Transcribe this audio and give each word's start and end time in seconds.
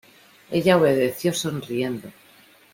ella 0.49 0.77
obedeció 0.79 1.31
sonriendo. 1.31 2.11